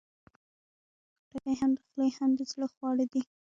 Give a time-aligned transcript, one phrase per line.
[1.29, 3.21] خټکی هم د خولې، هم د زړه خواړه دي.